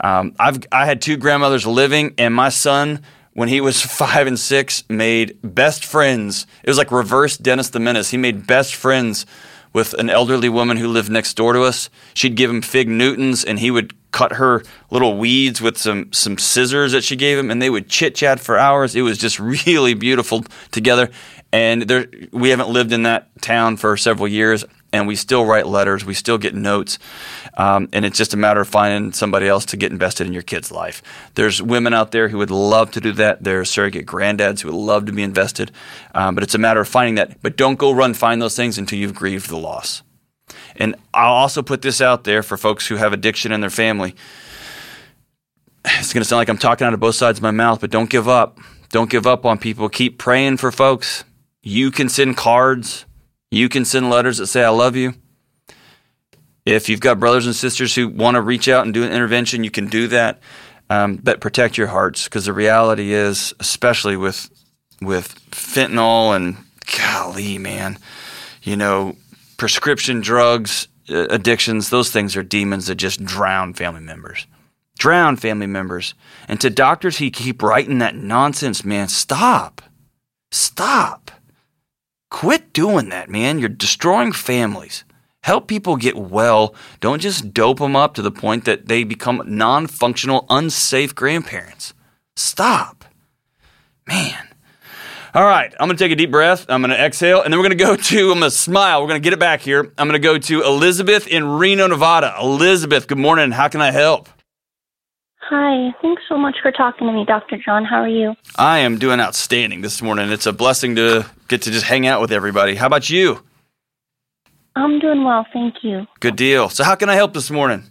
[0.00, 3.02] Um, I've I had two grandmothers living, and my son,
[3.34, 6.46] when he was five and six, made best friends.
[6.64, 8.10] It was like reverse Dennis the Menace.
[8.10, 9.26] He made best friends
[9.72, 11.88] with an elderly woman who lived next door to us.
[12.14, 16.38] She'd give him fig Newtons, and he would cut her little weeds with some some
[16.38, 18.94] scissors that she gave him, and they would chit chat for hours.
[18.94, 21.10] It was just really beautiful together.
[21.54, 25.66] And there, we haven't lived in that town for several years, and we still write
[25.66, 26.04] letters.
[26.04, 26.98] We still get notes,
[27.56, 30.42] um, and it's just a matter of finding somebody else to get invested in your
[30.42, 31.02] kid's life.
[31.34, 33.42] There's women out there who would love to do that.
[33.42, 35.72] There are surrogate granddads who would love to be invested,
[36.14, 37.40] um, but it's a matter of finding that.
[37.42, 40.02] But don't go run find those things until you've grieved the loss.
[40.76, 44.14] And I'll also put this out there for folks who have addiction in their family.
[45.84, 47.90] It's going to sound like I'm talking out of both sides of my mouth, but
[47.90, 48.58] don't give up.
[48.90, 49.88] Don't give up on people.
[49.88, 51.24] Keep praying for folks.
[51.62, 53.06] You can send cards.
[53.52, 55.12] You can send letters that say, I love you.
[56.64, 59.62] If you've got brothers and sisters who want to reach out and do an intervention,
[59.62, 60.40] you can do that.
[60.88, 64.48] Um, but protect your hearts because the reality is, especially with
[65.02, 66.56] with fentanyl and
[66.96, 67.98] golly, man,
[68.62, 69.16] you know,
[69.58, 74.46] prescription drugs, addictions, those things are demons that just drown family members.
[74.96, 76.14] Drown family members.
[76.48, 79.82] And to doctors who keep writing that nonsense, man, stop.
[80.52, 81.31] Stop.
[82.32, 83.58] Quit doing that, man.
[83.58, 85.04] You're destroying families.
[85.42, 86.74] Help people get well.
[86.98, 91.92] Don't just dope them up to the point that they become non functional, unsafe grandparents.
[92.34, 93.04] Stop.
[94.08, 94.48] Man.
[95.34, 96.64] All right, I'm to take a deep breath.
[96.70, 99.02] I'm to exhale, and then we're to go to, I'm to smile.
[99.02, 99.92] We're to get it back here.
[99.98, 102.34] I'm to go to Elizabeth in Reno, Nevada.
[102.40, 103.50] Elizabeth, good morning.
[103.50, 104.30] How can I help?
[105.44, 107.58] Hi, thanks so much for talking to me, Dr.
[107.58, 107.84] John.
[107.84, 108.34] How are you?
[108.56, 110.30] I am doing outstanding this morning.
[110.30, 112.76] It's a blessing to get to just hang out with everybody.
[112.76, 113.42] How about you?
[114.76, 116.06] I'm doing well, thank you.
[116.20, 116.68] Good deal.
[116.68, 117.82] So, how can I help this morning?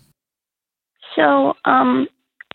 [1.15, 2.07] So, um,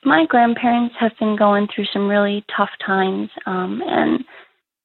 [0.04, 4.24] my grandparents have been going through some really tough times, um, and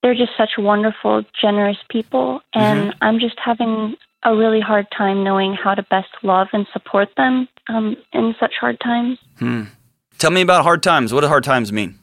[0.03, 5.53] they're just such wonderful, generous people, and I'm just having a really hard time knowing
[5.53, 9.17] how to best love and support them um, in such hard times.
[9.39, 9.63] Hmm.
[10.21, 11.11] Tell me about hard times.
[11.11, 11.97] What do hard times mean?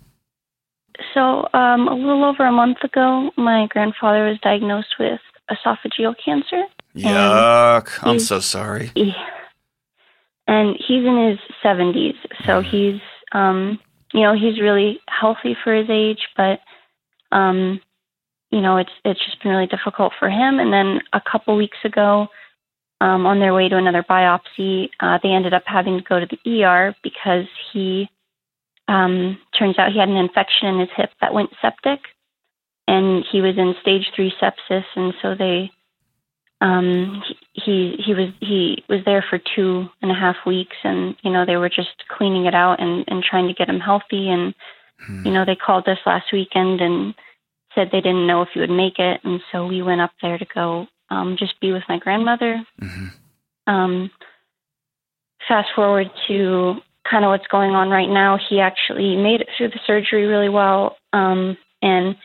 [1.15, 6.65] So, um, a little over a month ago, my grandfather was diagnosed with esophageal cancer.
[6.97, 7.91] Yuck.
[8.03, 8.91] I'm so sorry.
[8.97, 9.15] He,
[10.49, 13.01] and he's in his 70s, so he's,
[13.31, 13.79] um,
[14.13, 16.59] you know, he's really healthy for his age, but,
[17.31, 17.81] um,
[18.51, 20.59] you know, it's it's just been really difficult for him.
[20.59, 22.27] And then a couple weeks ago,
[23.01, 26.27] um, on their way to another biopsy, uh, they ended up having to go to
[26.27, 28.09] the ER because he
[28.89, 32.01] um, turns out he had an infection in his hip that went septic,
[32.89, 35.71] and he was in stage three sepsis, and so they
[36.61, 41.31] um, he he was he was there for two and a half weeks, and you
[41.31, 44.55] know they were just cleaning it out and and trying to get him healthy, and
[45.07, 45.25] hmm.
[45.25, 47.15] you know they called us last weekend and
[47.75, 50.39] said they didn't know if he would make it, and so we went up there
[50.39, 52.65] to go um, just be with my grandmother.
[52.81, 53.73] Mm-hmm.
[53.73, 54.11] Um,
[55.47, 56.77] fast forward to
[57.09, 58.39] kind of what's going on right now.
[58.49, 62.17] He actually made it through the surgery really well, um, and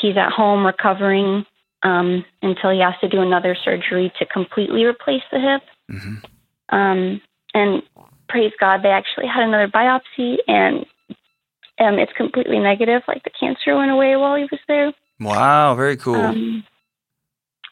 [0.00, 1.44] he's at home recovering
[1.82, 5.62] um, until he has to do another surgery to completely replace the hip.
[5.90, 6.76] Mm-hmm.
[6.76, 7.20] Um,
[7.54, 7.82] and
[8.28, 10.86] praise God, they actually had another biopsy, and
[11.78, 13.02] um, it's completely negative.
[13.06, 14.92] Like the cancer went away while he was there.
[15.20, 16.16] Wow, very cool.
[16.16, 16.64] Um,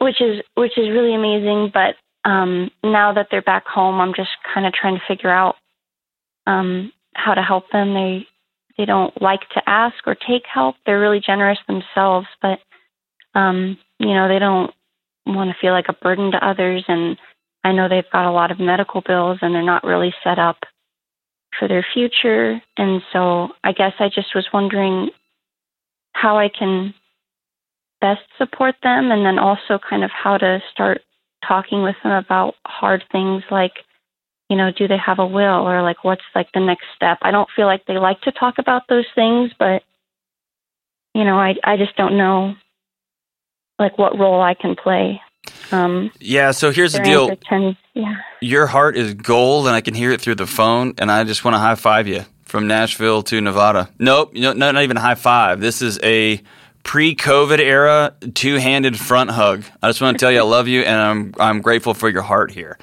[0.01, 1.71] which is which is really amazing.
[1.73, 1.97] But
[2.29, 5.57] um, now that they're back home, I'm just kind of trying to figure out
[6.47, 7.95] um, how to help them.
[7.95, 8.27] They
[8.77, 10.77] they don't like to ask or take help.
[10.85, 12.59] They're really generous themselves, but
[13.35, 14.73] um, you know they don't
[15.27, 16.85] want to feel like a burden to others.
[16.89, 17.19] And
[17.63, 20.59] I know they've got a lot of medical bills, and they're not really set up
[21.59, 22.61] for their future.
[22.77, 25.11] And so I guess I just was wondering
[26.13, 26.95] how I can
[28.01, 31.03] best support them and then also kind of how to start
[31.47, 33.73] talking with them about hard things like
[34.49, 37.19] you know do they have a will or like what's like the next step?
[37.23, 39.83] I don't feel like they like to talk about those things but
[41.15, 42.55] you know i i just don't know
[43.79, 45.21] like what role i can play.
[45.73, 47.35] Um yeah so here's the deal.
[47.49, 48.17] tends, yeah.
[48.41, 51.45] your heart is gold and i can hear it through the phone and i just
[51.45, 53.89] want to high five you from nashville to nevada.
[53.99, 55.61] Nope no, not even a high five.
[55.61, 56.43] This is a
[56.83, 59.65] pre-COVID era two-handed front hug.
[59.83, 62.23] I just want to tell you I love you and I'm I'm grateful for your
[62.23, 62.79] heart here.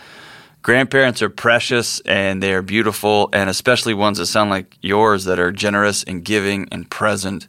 [0.62, 5.40] Grandparents are precious and they are beautiful and especially ones that sound like yours that
[5.40, 7.48] are generous and giving and present.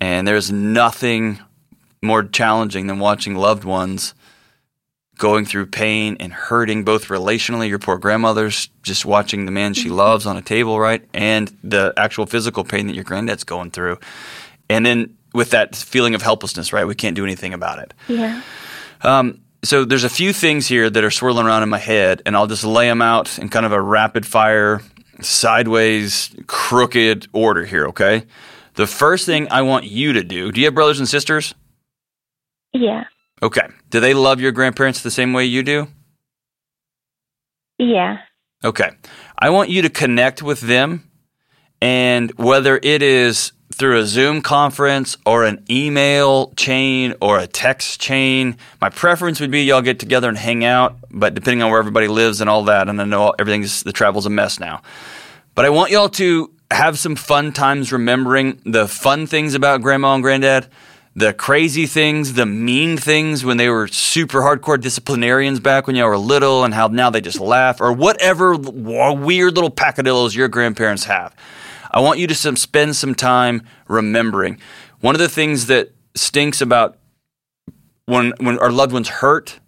[0.00, 1.40] And there's nothing
[2.02, 4.14] more challenging than watching loved ones
[5.16, 9.88] going through pain and hurting both relationally your poor grandmother's just watching the man she
[9.88, 13.96] loves on a table right and the actual physical pain that your granddad's going through
[14.68, 16.86] and then with that feeling of helplessness, right?
[16.86, 17.94] We can't do anything about it.
[18.08, 18.40] Yeah.
[19.02, 22.36] Um, so there's a few things here that are swirling around in my head, and
[22.36, 24.80] I'll just lay them out in kind of a rapid fire,
[25.20, 28.24] sideways, crooked order here, okay?
[28.74, 31.54] The first thing I want you to do, do you have brothers and sisters?
[32.72, 33.04] Yeah.
[33.42, 33.66] Okay.
[33.90, 35.88] Do they love your grandparents the same way you do?
[37.78, 38.18] Yeah.
[38.64, 38.90] Okay.
[39.38, 41.08] I want you to connect with them,
[41.80, 48.00] and whether it is through a Zoom conference or an email chain or a text
[48.00, 48.56] chain.
[48.80, 52.08] My preference would be y'all get together and hang out, but depending on where everybody
[52.08, 54.82] lives and all that, and I know everything's the travel's a mess now.
[55.54, 60.14] But I want y'all to have some fun times remembering the fun things about grandma
[60.14, 60.68] and granddad,
[61.16, 66.08] the crazy things, the mean things when they were super hardcore disciplinarians back when y'all
[66.08, 71.04] were little, and how now they just laugh, or whatever weird little peccadillos your grandparents
[71.04, 71.34] have.
[71.94, 74.58] I want you to some, spend some time remembering.
[75.00, 76.98] One of the things that stinks about
[78.06, 79.60] when when our loved ones hurt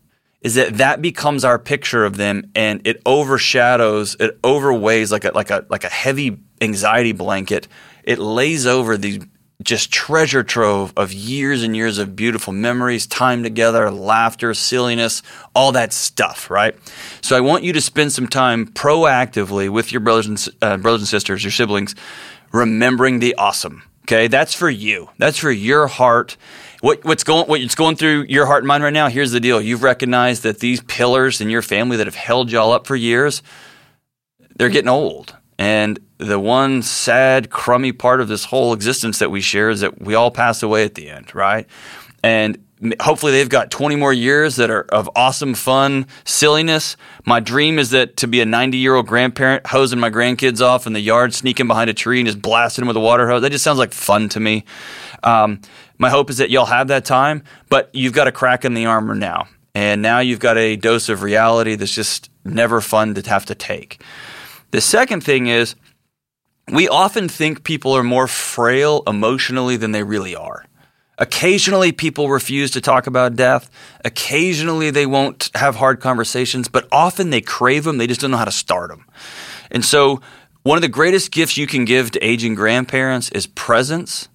[0.43, 5.31] is that that becomes our picture of them and it overshadows it overweighs like a
[5.31, 7.67] like a like a heavy anxiety blanket
[8.05, 9.19] it lays over these
[9.63, 15.23] just treasure trove of years and years of beautiful memories, time together, laughter, silliness,
[15.55, 16.77] all that stuff, right?
[17.23, 21.01] So I want you to spend some time proactively with your brothers and uh, brothers
[21.01, 21.95] and sisters, your siblings,
[22.53, 23.83] remembering the awesome.
[24.05, 25.11] Okay, that's for you.
[25.19, 26.37] That's for your heart.
[26.81, 29.09] What, what's going what's going through your heart and mind right now?
[29.09, 32.71] Here's the deal: you've recognized that these pillars in your family that have held y'all
[32.71, 33.43] up for years,
[34.55, 39.41] they're getting old, and the one sad, crummy part of this whole existence that we
[39.41, 41.67] share is that we all pass away at the end, right?
[42.23, 42.59] And
[43.01, 46.97] hopefully they've got 20 more years that are of awesome fun silliness.
[47.25, 50.87] My dream is that to be a 90 year old grandparent hosing my grandkids off
[50.87, 53.43] in the yard sneaking behind a tree and just blasting them with a water hose.
[53.43, 54.65] That just sounds like fun to me.
[55.23, 55.61] Um,
[55.99, 58.87] my hope is that y'all have that time but you've got a crack in the
[58.87, 59.49] armor now.
[59.75, 63.55] And now you've got a dose of reality that's just never fun to have to
[63.55, 64.03] take
[64.77, 65.75] the second thing is
[66.71, 70.67] we often think people are more frail emotionally than they really are.
[71.17, 73.71] Occasionally, people refuse to talk about death.
[74.05, 77.97] Occasionally, they won't have hard conversations, but often they crave them.
[77.97, 79.07] They just don't know how to start them.
[79.71, 80.21] And so,
[80.63, 84.29] one of the greatest gifts you can give to aging grandparents is presence.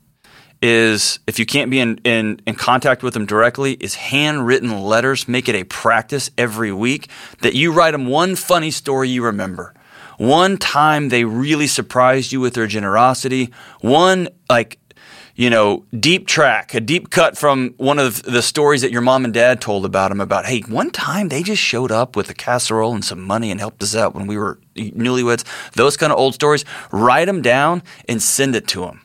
[0.60, 5.28] Is if you can't be in, in, in contact with them directly, is handwritten letters.
[5.28, 7.10] Make it a practice every week
[7.42, 9.76] that you write them one funny story you remember
[10.22, 14.78] one time they really surprised you with their generosity, one like
[15.34, 19.26] you know, deep track, a deep cut from one of the stories that your mom
[19.26, 22.34] and dad told about them about, hey, one time they just showed up with a
[22.36, 25.44] casserole and some money and helped us out when we were newlyweds.
[25.72, 29.02] Those kind of old stories, write them down and send it to them.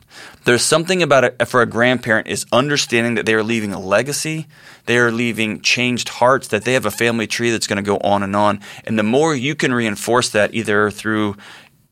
[0.47, 4.47] There's something about it for a grandparent is understanding that they are leaving a legacy,
[4.85, 7.97] they are leaving changed hearts, that they have a family tree that's going to go
[7.97, 8.61] on and on.
[8.85, 11.35] And the more you can reinforce that either through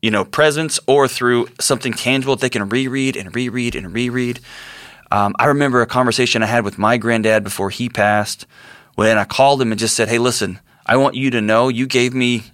[0.00, 4.40] you know, presence or through something tangible that they can reread and reread and reread.
[5.10, 8.46] Um, I remember a conversation I had with my granddad before he passed
[8.94, 11.86] when I called him and just said, Hey, listen, I want you to know you
[11.86, 12.44] gave me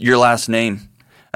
[0.00, 0.88] your last name.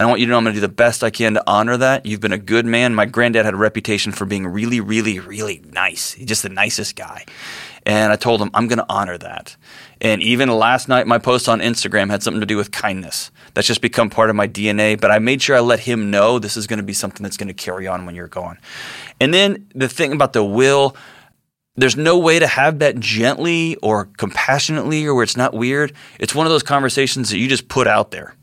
[0.03, 1.77] I want you to know I'm going to do the best I can to honor
[1.77, 2.07] that.
[2.07, 2.95] You've been a good man.
[2.95, 6.13] My granddad had a reputation for being really, really, really nice.
[6.13, 7.25] He's just the nicest guy.
[7.85, 9.57] And I told him, I'm going to honor that.
[10.01, 13.31] And even last night, my post on Instagram had something to do with kindness.
[13.55, 15.01] That's just become part of my DNA.
[15.01, 17.37] But I made sure I let him know this is going to be something that's
[17.37, 18.59] going to carry on when you're gone.
[19.21, 20.97] And then the thing about the will,
[21.77, 25.93] there's no way to have that gently or compassionately or where it's not weird.
[26.21, 28.35] It's one of those conversations that you just put out there.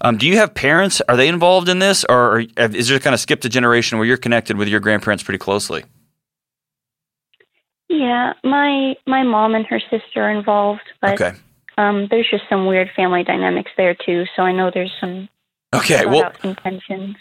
[0.00, 1.00] Um, do you have parents?
[1.08, 4.16] Are they involved in this, or is there kind of skipped a generation where you're
[4.16, 5.84] connected with your grandparents pretty closely?
[7.88, 11.36] Yeah, my my mom and her sister are involved, but okay.
[11.76, 14.24] um, there's just some weird family dynamics there too.
[14.36, 15.28] So I know there's some
[15.72, 16.32] Okay, well,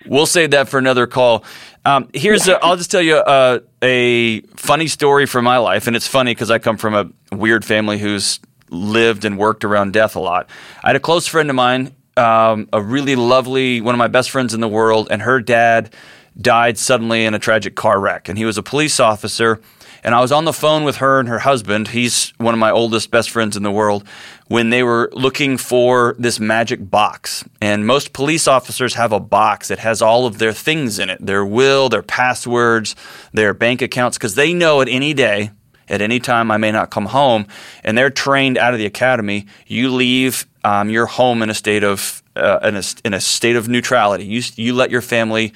[0.07, 1.43] we'll save that for another call.
[1.85, 2.55] Um, here's yeah.
[2.55, 6.31] a, I'll just tell you a, a funny story from my life, and it's funny
[6.31, 8.39] because I come from a weird family who's
[8.71, 10.49] lived and worked around death a lot.
[10.83, 14.29] I had a close friend of mine, um, a really lovely, one of my best
[14.29, 15.93] friends in the world, and her dad
[16.39, 19.59] died suddenly in a tragic car wreck, and he was a police officer
[20.03, 21.89] and I was on the phone with her and her husband.
[21.89, 24.07] He's one of my oldest best friends in the world
[24.47, 27.43] when they were looking for this magic box.
[27.61, 31.25] And most police officers have a box that has all of their things in it
[31.25, 32.95] their will, their passwords,
[33.33, 35.51] their bank accounts, because they know at any day,
[35.89, 37.47] at any time, I may not come home.
[37.83, 39.47] And they're trained out of the academy.
[39.67, 43.55] You leave um, your home in a state of uh, in, a, in a state
[43.55, 44.25] of neutrality.
[44.25, 45.53] You, you let your family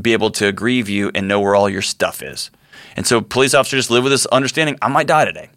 [0.00, 2.50] be able to grieve you and know where all your stuff is.
[2.96, 5.48] And so police officers just live with this understanding I might die today.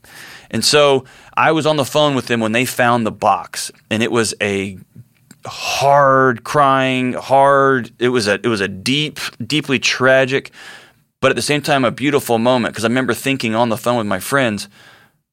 [0.49, 4.01] And so I was on the phone with them when they found the box, and
[4.01, 4.77] it was a
[5.45, 7.91] hard crying, hard.
[7.99, 10.51] It was a it was a deep, deeply tragic,
[11.19, 13.97] but at the same time a beautiful moment because I remember thinking on the phone
[13.97, 14.67] with my friends,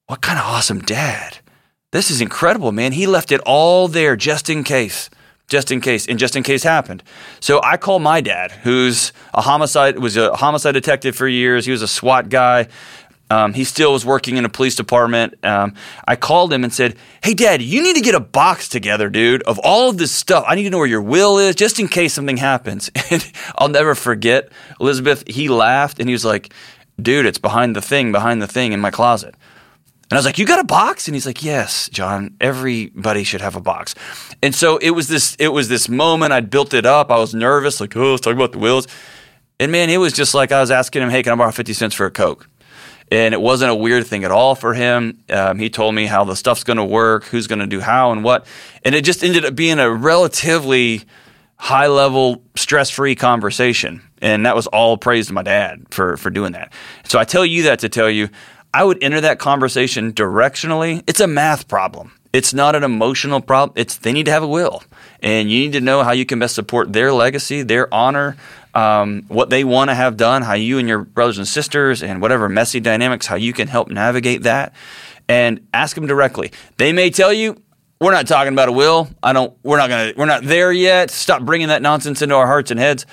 [0.07, 1.39] what kind of awesome dad.
[1.91, 2.91] This is incredible, man.
[2.91, 5.09] He left it all there just in case
[5.47, 7.03] just in case, and just in case happened.
[7.39, 11.65] So I call my dad, who's a homicide was a homicide detective for years.
[11.65, 12.67] He was a SWAT guy.
[13.31, 15.43] Um, he still was working in a police department.
[15.43, 15.73] Um,
[16.07, 19.41] I called him and said, "Hey, Dad, you need to get a box together, dude,
[19.43, 20.43] of all of this stuff.
[20.47, 23.67] I need to know where your will is, just in case something happens." And I'll
[23.67, 25.23] never forget, Elizabeth.
[25.27, 26.53] He laughed and he was like,
[27.01, 29.35] "Dude, it's behind the thing, behind the thing in my closet."
[30.09, 32.35] And I was like, "You got a box?" And he's like, "Yes, John.
[32.39, 33.95] Everybody should have a box."
[34.43, 35.35] And so it was this.
[35.39, 36.31] It was this moment.
[36.31, 37.09] I'd built it up.
[37.09, 38.87] I was nervous, like, "Oh, let's talk about the wills."
[39.59, 41.73] And man, it was just like I was asking him, "Hey, can I borrow fifty
[41.73, 42.47] cents for a coke?"
[43.11, 45.23] And it wasn't a weird thing at all for him.
[45.29, 48.11] Um, he told me how the stuff's going to work, who's going to do how,
[48.11, 48.47] and what.
[48.83, 51.03] And it just ended up being a relatively
[51.57, 54.01] high level, stress free conversation.
[54.21, 56.73] And that was all praise to my dad for for doing that.
[57.03, 58.29] So I tell you that to tell you
[58.73, 61.01] I would enter that conversation directionally.
[61.07, 62.11] It's a math problem.
[62.33, 63.73] It's not an emotional problem.
[63.77, 64.83] It's they need to have a will,
[65.21, 68.35] and you need to know how you can best support their legacy, their honor,
[68.75, 72.21] um, what they want to have done, how you and your brothers and sisters, and
[72.21, 74.73] whatever messy dynamics, how you can help navigate that,
[75.27, 76.51] and ask them directly.
[76.77, 77.55] They may tell you,
[78.01, 79.09] "We're not talking about a will.
[79.23, 79.53] I don't.
[79.63, 80.13] We're not gonna.
[80.15, 81.09] We're not there yet.
[81.09, 83.05] Stop bringing that nonsense into our hearts and heads."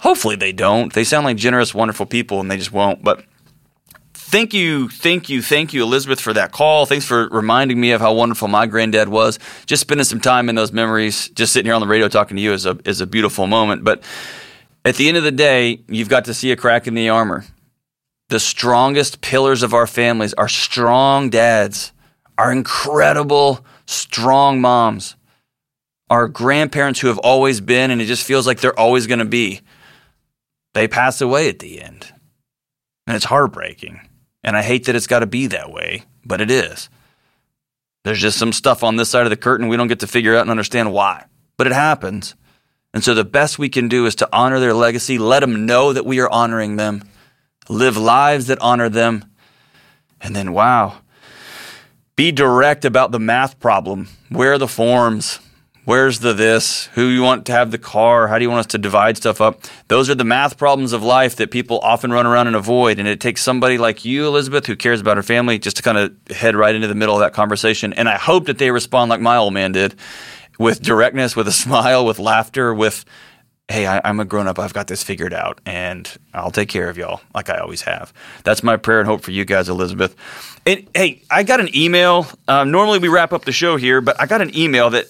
[0.00, 0.92] Hopefully they don't.
[0.92, 3.02] They sound like generous, wonderful people, and they just won't.
[3.02, 3.24] But
[4.14, 6.86] thank you, thank you, thank you, Elizabeth, for that call.
[6.86, 9.40] Thanks for reminding me of how wonderful my granddad was.
[9.66, 12.42] Just spending some time in those memories, just sitting here on the radio talking to
[12.42, 13.82] you is a is a beautiful moment.
[13.82, 14.04] But
[14.84, 17.44] at the end of the day, you've got to see a crack in the armor.
[18.28, 21.92] The strongest pillars of our families are strong dads,
[22.36, 25.16] our incredible, strong moms,
[26.10, 29.24] our grandparents who have always been, and it just feels like they're always going to
[29.24, 29.60] be.
[30.74, 32.12] They pass away at the end.
[33.06, 34.00] And it's heartbreaking.
[34.44, 36.88] And I hate that it's got to be that way, but it is.
[38.04, 40.36] There's just some stuff on this side of the curtain we don't get to figure
[40.36, 41.24] out and understand why,
[41.56, 42.34] but it happens.
[42.94, 45.92] And so the best we can do is to honor their legacy, let them know
[45.92, 47.08] that we are honoring them,
[47.68, 49.24] live lives that honor them,
[50.20, 50.98] and then, wow,
[52.16, 54.08] be direct about the math problem.
[54.30, 55.38] Where are the forms?
[55.84, 56.86] Where's the this?
[56.94, 58.28] Who you want to have the car?
[58.28, 59.62] How do you want us to divide stuff up?
[59.86, 62.98] Those are the math problems of life that people often run around and avoid.
[62.98, 65.96] And it takes somebody like you, Elizabeth, who cares about her family, just to kind
[65.96, 67.94] of head right into the middle of that conversation.
[67.94, 69.94] And I hope that they respond like my old man did
[70.58, 73.04] with directness, with a smile, with laughter, with,
[73.68, 74.58] hey, I, am a grown up.
[74.58, 78.12] I've got this figured out and I'll take care of y'all like I always have.
[78.44, 80.16] That's my prayer and hope for you guys, Elizabeth.
[80.66, 82.26] And hey, I got an email.
[82.46, 85.06] Um, normally we wrap up the show here, but I got an email that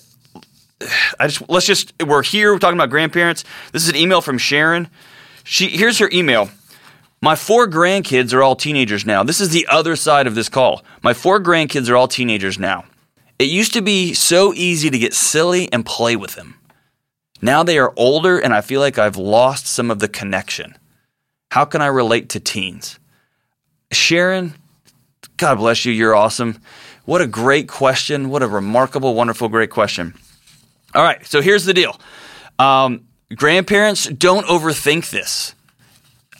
[1.19, 3.45] I just let's just we're here we're talking about grandparents.
[3.73, 4.89] This is an email from Sharon.
[5.45, 6.51] She here's her email.
[7.21, 9.25] My four grandkids are all teenagers now.
[9.25, 10.85] This is the other side of this call.
[11.03, 12.85] My four grandkids are all teenagers now.
[13.39, 16.57] It used to be so easy to get silly and play with them.
[17.41, 20.77] Now they are older and I feel like I've lost some of the connection.
[21.53, 22.99] How can I relate to teens?
[23.93, 24.55] Sharon,
[25.37, 25.93] God bless you.
[25.93, 26.61] You're awesome.
[27.05, 28.29] What a great question.
[28.29, 30.15] What a remarkable, wonderful, great question.
[30.95, 31.99] All right, so here's the deal.
[32.59, 35.55] Um, grandparents, don't overthink this.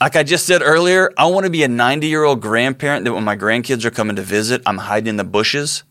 [0.01, 3.13] Like I just said earlier, I want to be a 90 year old grandparent that
[3.13, 5.83] when my grandkids are coming to visit, I'm hiding in the bushes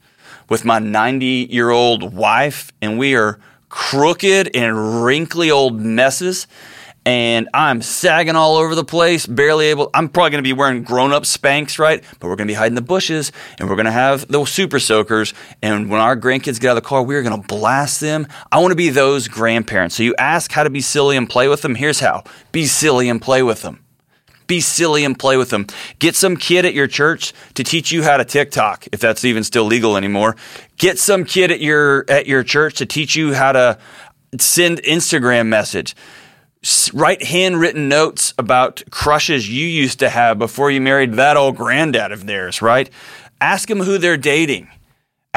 [0.49, 3.39] with my 90 year old wife and we are
[3.69, 6.47] crooked and wrinkly old messes
[7.09, 9.89] and I'm sagging all over the place, barely able.
[9.95, 12.05] I'm probably to be wearing grown up Spanx, right?
[12.21, 15.33] But we're to be hiding the bushes and we're to have the super soakers.
[15.63, 18.27] And when our grandkids get out of the car, we're to blast them.
[18.53, 19.95] I want to be those grandparents.
[19.95, 21.77] So you ask how to be silly and play with them.
[21.77, 23.83] Here's how be silly and play with them.
[24.49, 25.67] Be silly and play with them.
[26.01, 29.45] Get some kid at your church to teach you how to TikTok, if that's even
[29.45, 30.35] still legal anymore.
[30.77, 33.79] Get some kid at your at your church to teach you how to
[34.39, 35.95] send Instagram message
[36.93, 42.13] write handwritten notes about crushes you used to have before you married that old granddad
[42.13, 42.91] of theirs, right?
[43.41, 44.69] Ask them who they're dating.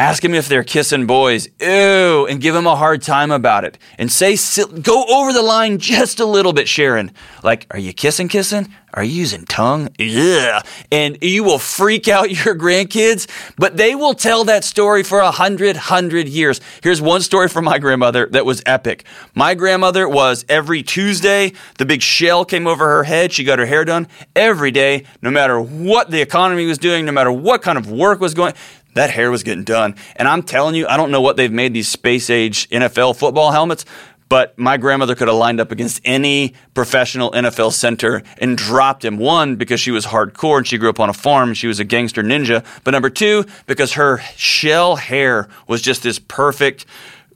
[0.01, 1.47] Ask them if they're kissing boys.
[1.59, 3.77] Ew, and give them a hard time about it.
[3.99, 4.35] And say,
[4.81, 7.11] go over the line just a little bit, Sharon.
[7.43, 8.73] Like, are you kissing, kissing?
[8.93, 9.89] Are you using tongue?
[9.97, 10.63] Yeah.
[10.91, 15.31] And you will freak out your grandkids, but they will tell that story for a
[15.31, 16.59] hundred, hundred years.
[16.83, 19.05] Here's one story from my grandmother that was epic.
[19.35, 23.31] My grandmother was every Tuesday, the big shell came over her head.
[23.31, 27.11] She got her hair done every day, no matter what the economy was doing, no
[27.11, 28.53] matter what kind of work was going
[28.93, 29.95] that hair was getting done.
[30.15, 33.51] And I'm telling you, I don't know what they've made these space age NFL football
[33.51, 33.85] helmets,
[34.31, 39.17] but my grandmother could have lined up against any professional NFL center and dropped him.
[39.17, 41.53] One, because she was hardcore and she grew up on a farm.
[41.53, 42.65] She was a gangster ninja.
[42.85, 46.85] But number two, because her shell hair was just this perfect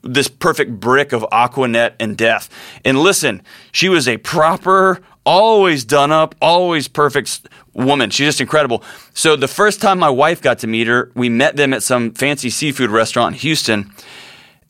[0.05, 2.47] this perfect brick of Aqua Net and death.
[2.85, 3.41] And listen,
[3.71, 8.09] she was a proper, always done up, always perfect woman.
[8.09, 8.83] She's just incredible.
[9.13, 12.13] So the first time my wife got to meet her, we met them at some
[12.13, 13.91] fancy seafood restaurant in Houston.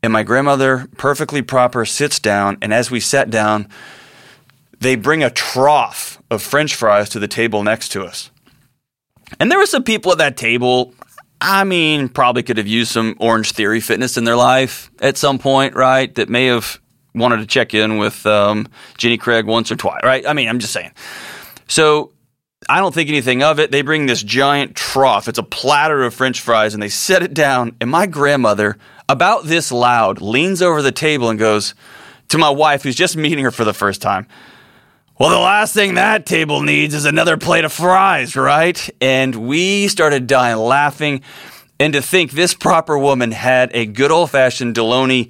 [0.03, 2.58] And my grandmother, perfectly proper, sits down.
[2.62, 3.70] And as we sat down,
[4.80, 8.30] they bring a trough of french fries to the table next to us.
[9.39, 10.93] And there were some people at that table,
[11.41, 15.39] I mean, probably could have used some Orange Theory fitness in their life at some
[15.39, 16.14] point, right?
[16.16, 16.80] That may have
[17.14, 20.26] wanted to check in with um, Jenny Craig once or twice, right?
[20.28, 20.91] I mean, I'm just saying.
[21.68, 22.12] So
[22.68, 23.72] I don't think anything of it.
[23.72, 25.28] They bring this giant trough.
[25.28, 27.76] It's a platter of french fries and they set it down.
[27.80, 31.76] And my grandmother, about this loud, leans over the table and goes
[32.30, 34.28] to my wife, who's just meeting her for the first time.
[35.18, 38.89] Well, the last thing that table needs is another plate of fries, right?
[38.99, 41.22] And we started dying laughing.
[41.78, 45.30] And to think this proper woman had a good old fashioned Delony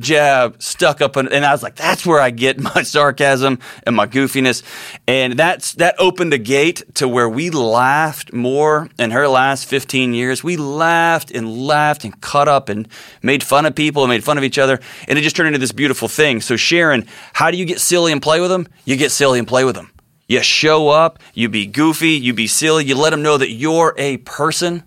[0.00, 4.08] jab stuck up, and I was like, that's where I get my sarcasm and my
[4.08, 4.64] goofiness.
[5.06, 10.12] And that's, that opened the gate to where we laughed more in her last 15
[10.12, 10.42] years.
[10.42, 12.88] We laughed and laughed and cut up and
[13.22, 14.80] made fun of people and made fun of each other.
[15.06, 16.40] And it just turned into this beautiful thing.
[16.40, 18.66] So, Sharon, how do you get silly and play with them?
[18.84, 19.92] You get silly and play with them.
[20.28, 23.94] You show up, you be goofy, you be silly, you let them know that you're
[23.96, 24.82] a person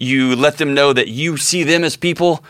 [0.00, 2.42] you let them know that you see them as people,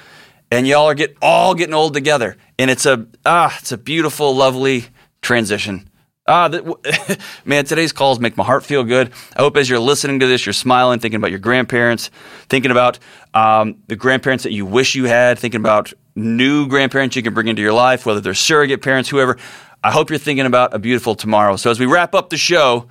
[0.50, 2.36] and y'all are get all getting old together.
[2.58, 4.86] And it's a ah, it's a beautiful, lovely
[5.20, 5.88] transition.
[6.26, 9.10] Ah, that, man, today's calls make my heart feel good.
[9.36, 12.10] I hope as you're listening to this, you're smiling, thinking about your grandparents,
[12.48, 13.00] thinking about
[13.34, 17.48] um, the grandparents that you wish you had, thinking about new grandparents you can bring
[17.48, 19.38] into your life, whether they're surrogate parents, whoever.
[19.82, 21.56] I hope you're thinking about a beautiful tomorrow.
[21.56, 22.88] So as we wrap up the show,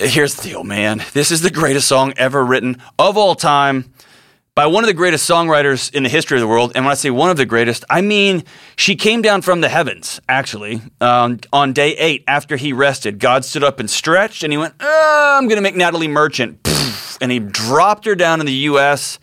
[0.00, 1.04] here's the deal, man.
[1.12, 3.92] This is the greatest song ever written of all time
[4.54, 6.72] by one of the greatest songwriters in the history of the world.
[6.74, 8.44] And when I say one of the greatest, I mean
[8.76, 13.18] she came down from the heavens, actually, um, on day eight after he rested.
[13.18, 16.66] God stood up and stretched, and he went, oh, I'm going to make Natalie Merchant.
[17.20, 19.18] And he dropped her down in the U.S.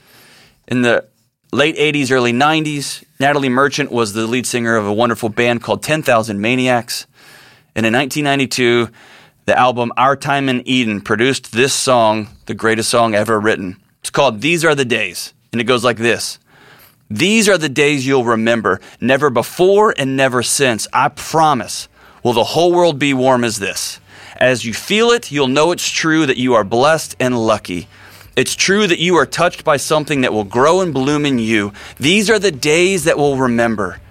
[0.67, 1.07] in the
[1.51, 3.03] late 80s, early 90s.
[3.19, 7.07] Natalie Merchant was the lead singer of a wonderful band called 10,000 Maniacs.
[7.75, 8.89] And in 1992,
[9.47, 13.77] the album Our Time in Eden produced this song, the greatest song ever written.
[14.01, 16.37] It's called These Are the Days, and it goes like this
[17.09, 20.85] These are the days you'll remember, never before and never since.
[20.91, 21.87] I promise.
[22.23, 24.01] Will the whole world be warm as this?
[24.35, 27.87] As you feel it, you'll know it's true that you are blessed and lucky.
[28.35, 31.71] It's true that you are touched by something that will grow and bloom in you.
[31.97, 34.01] These are the days that we'll remember.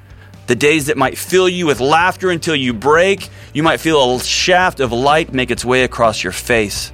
[0.46, 3.28] The days that might fill you with laughter until you break.
[3.52, 6.92] You might feel a shaft of light make its way across your face.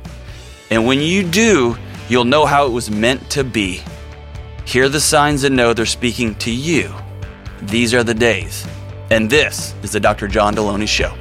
[0.70, 1.76] And when you do,
[2.09, 3.82] you'll know how it was meant to be.
[4.64, 6.94] Hear the signs and know they're speaking to you.
[7.61, 8.66] These are the days.
[9.11, 10.28] And this is the Dr.
[10.28, 11.14] John Delony Show.